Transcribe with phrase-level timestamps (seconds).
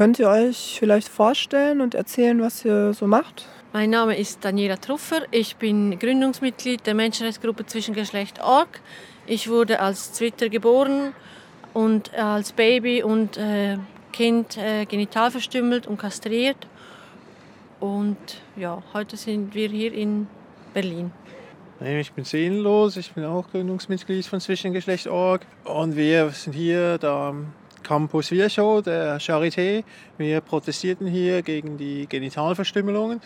[0.00, 3.46] Könnt ihr euch vielleicht vorstellen und erzählen, was ihr so macht?
[3.74, 5.26] Mein Name ist Daniela Truffer.
[5.30, 8.80] Ich bin Gründungsmitglied der Menschenrechtsgruppe Zwischengeschlecht Org.
[9.26, 11.12] Ich wurde als Zwitter geboren
[11.74, 13.76] und als Baby und äh,
[14.10, 16.66] Kind äh, genital verstümmelt und kastriert.
[17.78, 18.16] Und
[18.56, 20.28] ja, heute sind wir hier in
[20.72, 21.12] Berlin.
[21.78, 27.34] Ich bin seelenlos, ich bin auch Gründungsmitglied von Zwischengeschlecht.org und wir sind hier da
[27.90, 29.82] Campus Virchow der Charité.
[30.16, 33.20] Wir protestierten hier gegen die Genitalverstümmelungen.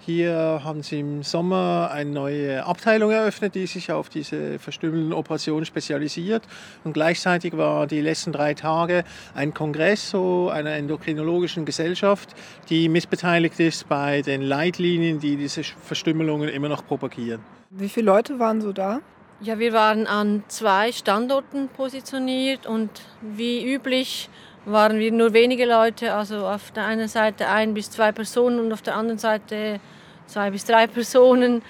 [0.00, 5.64] Hier haben sie im Sommer eine neue Abteilung eröffnet, die sich auf diese verstümmelnden Operationen
[5.64, 6.42] spezialisiert.
[6.82, 9.04] Und gleichzeitig war die letzten drei Tage
[9.36, 12.34] ein Kongress so einer endokrinologischen Gesellschaft,
[12.70, 17.40] die mitbeteiligt ist bei den Leitlinien, die diese Verstümmelungen immer noch propagieren.
[17.70, 18.98] Wie viele Leute waren so da?
[19.40, 24.28] Ja, wir waren an zwei Standorten positioniert und wie üblich
[24.64, 28.72] waren wir nur wenige Leute, also auf der einen Seite ein bis zwei Personen und
[28.72, 29.78] auf der anderen Seite
[30.26, 31.62] zwei bis drei Personen.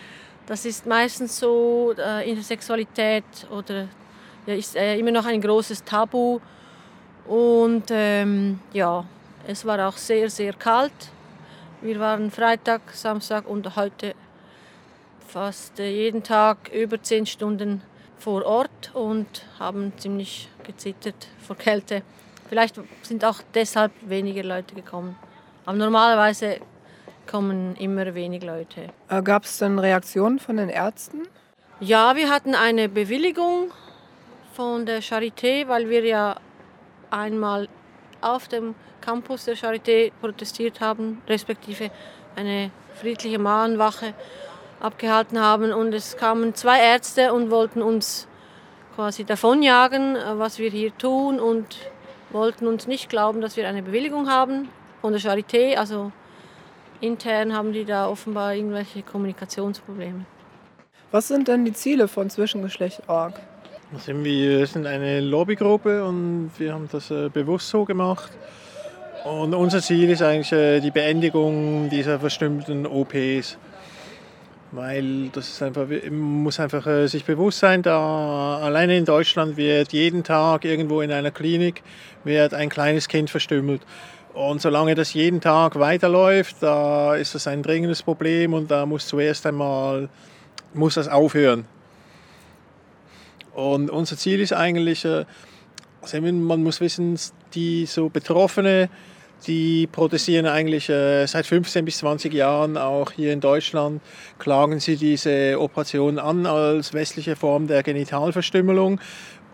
[0.47, 3.87] Das ist meistens so, äh, Intersexualität oder
[4.47, 6.41] ja, ist äh, immer noch ein großes Tabu.
[7.27, 9.05] Und ähm, ja,
[9.47, 11.11] es war auch sehr, sehr kalt.
[11.83, 14.15] Wir waren Freitag, Samstag und heute
[15.29, 17.83] fast äh, jeden Tag über zehn Stunden
[18.19, 22.03] vor Ort und haben ziemlich gezittert vor Kälte.
[22.49, 25.17] Vielleicht sind auch deshalb weniger Leute gekommen.
[25.67, 26.61] Aber normalerweise
[27.31, 28.89] kommen immer wenig Leute.
[29.09, 31.29] Äh, Gab es denn Reaktionen von den Ärzten?
[31.81, 33.71] Ja, wir hatten eine Bewilligung
[34.55, 36.37] von der Charité, weil wir ja
[37.11, 37.69] einmal
[38.21, 41.91] auf dem Campus der Charité protestiert haben, respektive
[42.35, 44.15] eine friedliche Mahnwache
[44.81, 45.73] abgehalten haben.
[45.73, 48.27] Und es kamen zwei Ärzte und wollten uns
[48.95, 51.77] quasi davonjagen, äh, was wir hier tun und
[52.31, 54.69] wollten uns nicht glauben, dass wir eine Bewilligung haben
[55.01, 55.77] von der Charité.
[55.77, 56.13] Also
[57.01, 60.25] intern haben die da offenbar irgendwelche Kommunikationsprobleme.
[61.11, 63.35] Was sind denn die Ziele von Zwischengeschlecht.org?
[64.07, 68.31] Wir sind eine Lobbygruppe und wir haben das äh, bewusst so gemacht.
[69.25, 73.57] Und unser Ziel ist eigentlich äh, die Beendigung dieser verstümmelten OPs.
[74.71, 79.57] Weil das ist einfach, man muss einfach äh, sich bewusst sein, da alleine in Deutschland
[79.57, 81.83] wird jeden Tag irgendwo in einer Klinik
[82.25, 83.81] wird ein kleines Kind verstümmelt.
[84.35, 89.07] Und solange das jeden Tag weiterläuft, da ist das ein dringendes Problem und da muss
[89.07, 90.11] zuerst einmal
[90.75, 91.65] muss das aufhören.
[93.55, 95.25] Und unser Ziel ist eigentlich, äh,
[96.03, 97.19] also man muss wissen,
[97.55, 98.91] die so Betroffene,
[99.47, 104.01] die protestieren eigentlich äh, seit 15 bis 20 Jahren auch hier in Deutschland,
[104.39, 109.01] klagen sie diese Operation an als westliche Form der Genitalverstümmelung.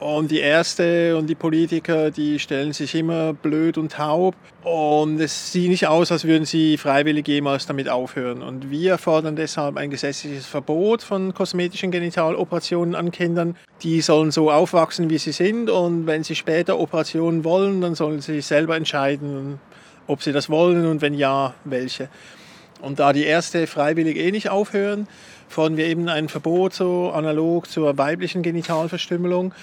[0.00, 4.34] Und die Ärzte und die Politiker, die stellen sich immer blöd und taub.
[4.64, 8.42] Und es sieht nicht aus, als würden sie freiwillig jemals damit aufhören.
[8.42, 13.56] Und wir fordern deshalb ein gesetzliches Verbot von kosmetischen Genitaloperationen an Kindern.
[13.82, 15.70] Die sollen so aufwachsen, wie sie sind.
[15.70, 19.60] Und wenn sie später Operationen wollen, dann sollen sie selber entscheiden,
[20.06, 22.08] ob sie das wollen und wenn ja, welche.
[22.82, 25.08] Und da die Ärzte freiwillig eh nicht aufhören,
[25.48, 29.54] fordern wir eben ein Verbot so analog zur weiblichen Genitalverstümmelung.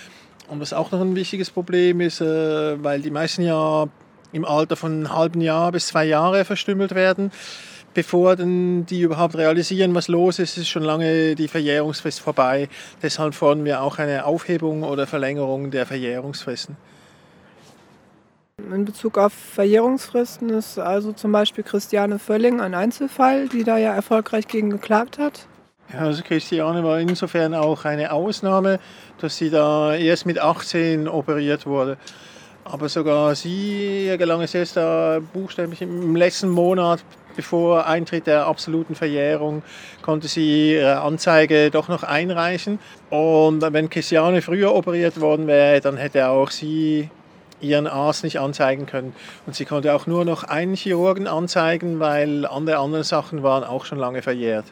[0.51, 3.87] Und was auch noch ein wichtiges Problem ist, äh, weil die meisten ja
[4.33, 7.31] im Alter von einem halben Jahr bis zwei Jahre verstümmelt werden,
[7.93, 12.67] bevor dann die überhaupt realisieren, was los ist, ist schon lange die Verjährungsfrist vorbei.
[13.01, 16.75] Deshalb fordern wir auch eine Aufhebung oder Verlängerung der Verjährungsfristen.
[18.57, 23.93] In Bezug auf Verjährungsfristen ist also zum Beispiel Christiane Völling ein Einzelfall, die da ja
[23.95, 25.47] erfolgreich gegen geklagt hat.
[25.93, 28.79] Ja, also Christiane war insofern auch eine Ausnahme,
[29.19, 31.97] dass sie da erst mit 18 operiert wurde.
[32.63, 37.03] Aber sogar sie gelang es erst da buchstäblich im letzten Monat,
[37.35, 39.63] bevor Eintritt der absoluten Verjährung,
[40.01, 42.79] konnte sie ihre Anzeige doch noch einreichen.
[43.09, 47.09] Und wenn Christiane früher operiert worden wäre, dann hätte auch sie
[47.59, 49.13] ihren Arzt nicht anzeigen können.
[49.45, 53.85] Und sie konnte auch nur noch einen Chirurgen anzeigen, weil alle anderen Sachen waren auch
[53.85, 54.65] schon lange verjährt.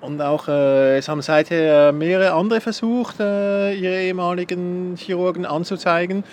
[0.00, 6.24] Und auch, äh, es haben seither mehrere andere versucht, äh, ihre ehemaligen Chirurgen anzuzeigen.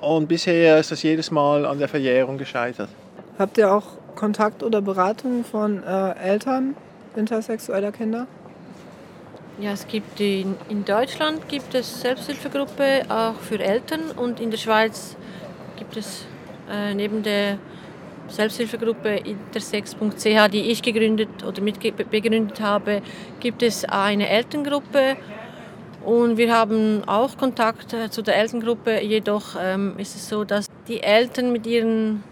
[0.00, 2.88] Und bisher ist das jedes Mal an der Verjährung gescheitert.
[3.38, 3.84] Habt ihr auch
[4.14, 6.76] Kontakt oder Beratung von äh, Eltern
[7.16, 8.26] intersexueller Kinder?
[9.58, 14.58] Ja, es gibt in, in Deutschland gibt es Selbsthilfegruppe auch für Eltern und in der
[14.58, 15.16] Schweiz
[15.78, 16.26] gibt es
[16.70, 17.58] äh, neben der
[18.28, 23.02] Selbsthilfegruppe intersex.ch, die ich gegründet oder mitbegründet habe,
[23.40, 25.16] gibt es eine Elterngruppe
[26.06, 29.00] und wir haben auch Kontakt äh, zu der Elterngruppe.
[29.00, 32.22] Jedoch ähm, ist es so, dass die Eltern mit ihren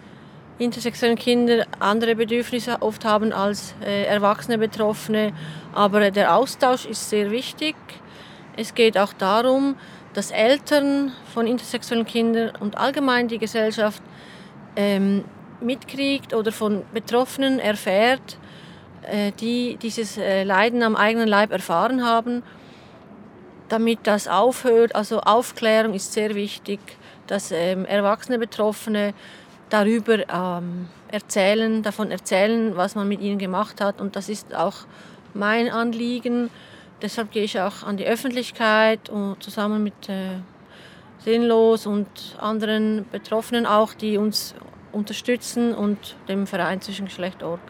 [0.58, 5.32] intersexuellen Kinder andere Bedürfnisse oft haben als äh, erwachsene Betroffene.
[5.73, 7.75] Aber der Austausch ist sehr wichtig.
[8.56, 9.75] Es geht auch darum,
[10.12, 14.00] dass Eltern von intersexuellen Kindern und allgemein die Gesellschaft
[14.76, 15.25] ähm,
[15.64, 18.38] mitkriegt oder von Betroffenen erfährt,
[19.02, 22.43] äh, die dieses äh, Leiden am eigenen Leib erfahren haben,
[23.69, 24.94] damit das aufhört.
[24.94, 26.81] Also Aufklärung ist sehr wichtig,
[27.26, 29.14] dass ähm, erwachsene Betroffene
[29.70, 34.00] darüber ähm, erzählen, davon erzählen, was man mit ihnen gemacht hat.
[34.00, 34.75] Und das ist auch
[35.32, 36.50] mein Anliegen.
[37.02, 40.38] Deshalb gehe ich auch an die Öffentlichkeit und zusammen mit äh,
[41.19, 42.08] Sinnlos und
[42.38, 44.55] anderen Betroffenen auch, die uns
[44.94, 47.61] unterstützen und dem Verein zwischen Geschlecht.org.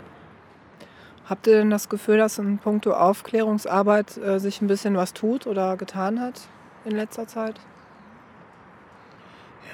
[1.27, 5.47] Habt ihr denn das Gefühl, dass in puncto Aufklärungsarbeit äh, sich ein bisschen was tut
[5.47, 6.43] oder getan hat
[6.85, 7.55] in letzter Zeit?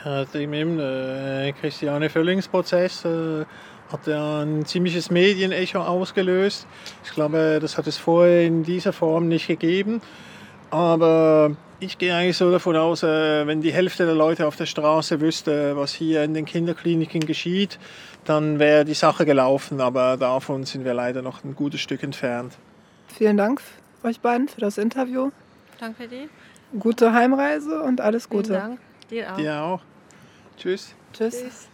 [0.04, 3.44] Ja, im äh, Christiane Völlingsprozess äh,
[3.92, 6.66] hat ja ein ziemliches Medienecho ausgelöst.
[7.04, 10.00] Ich glaube, das hat es vorher in dieser Form nicht gegeben.
[10.70, 14.66] Aber ich gehe eigentlich so davon aus, äh, wenn die Hälfte der Leute auf der
[14.66, 17.78] Straße wüsste, was hier in den Kinderkliniken geschieht,
[18.24, 19.80] dann wäre die Sache gelaufen.
[19.80, 22.56] Aber davon sind wir leider noch ein gutes Stück entfernt.
[23.08, 23.60] Vielen Dank
[24.02, 25.30] euch beiden für das Interview.
[25.78, 26.28] Danke dir.
[26.78, 28.48] Gute Heimreise und alles Gute.
[28.48, 28.80] Vielen Dank.
[29.10, 29.36] Dir auch.
[29.36, 29.80] Dir auch.
[30.56, 30.94] Tschüss.
[31.12, 31.40] Tschüss.
[31.40, 31.70] Tschüss.